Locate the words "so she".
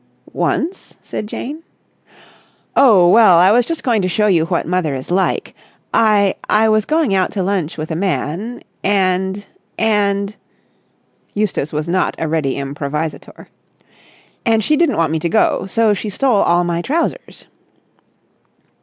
15.67-16.09